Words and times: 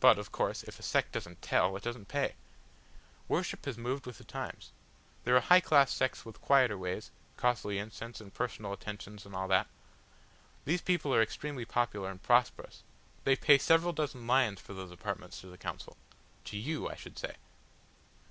But, 0.00 0.18
of 0.18 0.30
course, 0.30 0.62
if 0.64 0.78
a 0.78 0.82
sect 0.82 1.12
doesn't 1.12 1.40
tell 1.40 1.74
it 1.78 1.82
doesn't 1.82 2.04
pay. 2.08 2.34
Worship 3.26 3.64
has 3.64 3.78
moved 3.78 4.04
with 4.04 4.18
the 4.18 4.22
times. 4.24 4.70
There 5.24 5.34
are 5.34 5.40
high 5.40 5.62
class 5.62 5.90
sects 5.90 6.26
with 6.26 6.42
quieter 6.42 6.76
ways 6.76 7.10
costly 7.38 7.78
incense 7.78 8.20
and 8.20 8.34
personal 8.34 8.74
attentions 8.74 9.24
and 9.24 9.34
all 9.34 9.48
that. 9.48 9.68
These 10.66 10.82
people 10.82 11.14
are 11.14 11.22
extremely 11.22 11.64
popular 11.64 12.10
and 12.10 12.22
prosperous. 12.22 12.82
They 13.24 13.34
pay 13.34 13.56
several 13.56 13.94
dozen 13.94 14.26
lions 14.26 14.60
for 14.60 14.74
those 14.74 14.90
apartments 14.90 15.40
to 15.40 15.46
the 15.46 15.56
Council 15.56 15.96
to 16.44 16.58
you, 16.58 16.90
I 16.90 16.94
should 16.94 17.18
say." 17.18 17.36